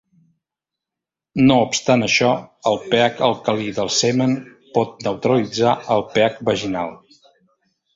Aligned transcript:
No 1.49 1.57
obstant 1.65 2.07
això, 2.07 2.31
el 2.71 2.81
pH 2.87 3.23
alcalí 3.29 3.71
del 3.79 3.95
semen 4.01 4.37
pot 4.81 5.09
neutralitzar 5.11 5.79
el 5.99 6.09
pH 6.19 6.47
vaginal. 6.53 7.03